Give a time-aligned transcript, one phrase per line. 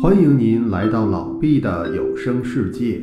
[0.00, 3.00] 欢迎您来到老毕的有声世界。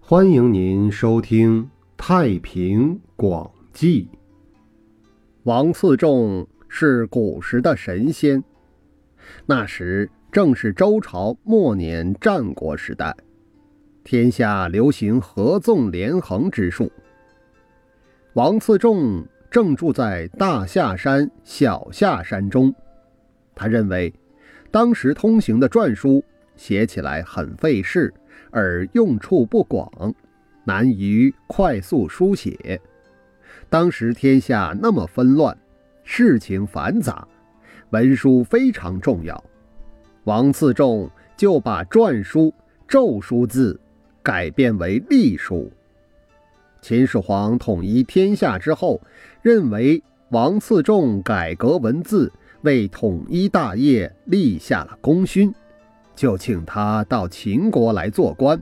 [0.00, 4.08] 欢迎您收听《太平广记》。
[5.42, 8.42] 王次仲是古时的神仙，
[9.44, 13.14] 那时正是周朝末年战国时代，
[14.04, 16.90] 天下流行合纵连横之术。
[18.32, 22.74] 王次仲正住在大夏山、小夏山中。
[23.58, 24.14] 他认为，
[24.70, 26.22] 当时通行的篆书
[26.54, 28.14] 写起来很费事，
[28.52, 30.14] 而用处不广，
[30.62, 32.80] 难于快速书写。
[33.68, 35.58] 当时天下那么纷乱，
[36.04, 37.26] 事情繁杂，
[37.90, 39.42] 文书非常重要。
[40.22, 42.54] 王次仲就把篆书
[42.86, 43.78] 咒书字
[44.22, 45.68] 改变为隶书。
[46.80, 49.00] 秦始皇统一天下之后，
[49.42, 50.00] 认为
[50.30, 52.32] 王次仲改革文字。
[52.62, 55.54] 为统一大业立下了功勋，
[56.16, 58.60] 就请他到秦国来做官。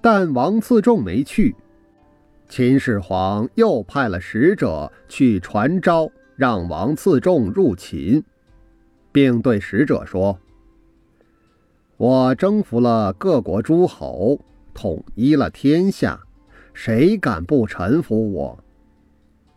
[0.00, 1.54] 但王次仲没去，
[2.48, 8.22] 秦始皇又派了使者去传召，让王次仲入秦，
[9.12, 10.38] 并对使者说
[11.96, 14.38] ：“我征服了各国诸侯，
[14.74, 16.20] 统一了天下，
[16.74, 18.58] 谁敢不臣服我？”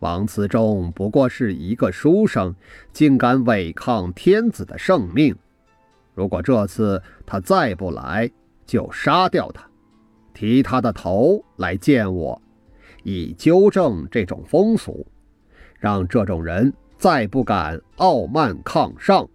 [0.00, 2.54] 王次仲不过是一个书生，
[2.92, 5.34] 竟敢违抗天子的圣命。
[6.14, 8.30] 如果这次他再不来，
[8.66, 9.66] 就杀掉他，
[10.34, 12.40] 提他的头来见我，
[13.04, 15.06] 以纠正这种风俗，
[15.78, 19.26] 让这种人再不敢傲慢抗上。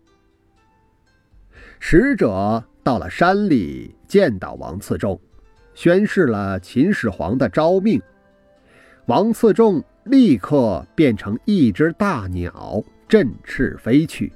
[1.79, 5.19] 使者到了山里，见到王次仲，
[5.73, 7.99] 宣示了秦始皇的诏命。
[9.07, 9.83] 王次仲。
[10.05, 14.31] 立刻变成一只大鸟，振翅飞去。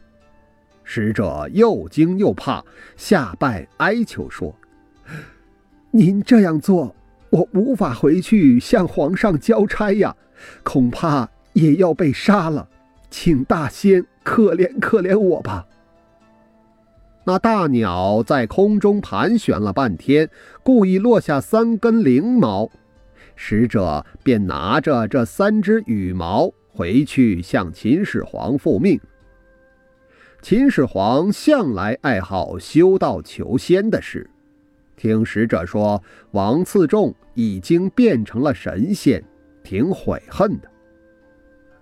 [0.83, 2.63] 使者又惊又怕，
[2.95, 4.55] 下拜哀求说
[5.89, 6.95] ：“您这样做，
[7.31, 10.15] 我无法回去向皇上交差呀，
[10.63, 12.69] 恐怕也要被杀了。
[13.09, 15.65] 请大仙可怜可怜我吧。”
[17.25, 20.29] 那大鸟在空中盘旋了半天，
[20.61, 22.69] 故意落下三根翎毛。
[23.35, 28.99] 使者便拿着这三只羽毛回去向秦始皇复命。
[30.41, 34.29] 秦始皇向来爱好修道求仙的事，
[34.95, 36.01] 听使者说
[36.31, 39.23] 王次仲已经变成了神仙，
[39.63, 40.69] 挺悔恨的。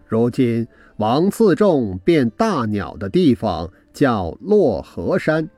[0.08, 5.50] 如今王次仲变大鸟的地方叫洛河山，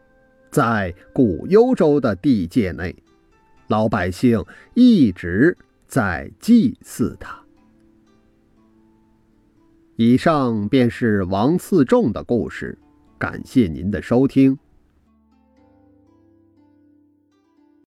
[0.49, 2.95] 在古幽州的地界内，
[3.67, 5.55] 老百姓一直。
[5.87, 7.39] 在祭祀他。
[9.95, 12.77] 以上便是王次仲的故事，
[13.17, 14.57] 感谢您的收听。